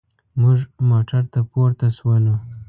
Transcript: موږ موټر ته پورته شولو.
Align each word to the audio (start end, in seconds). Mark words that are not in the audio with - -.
موږ 0.41 0.59
موټر 0.89 1.23
ته 1.33 1.39
پورته 1.51 1.87
شولو. 1.97 2.35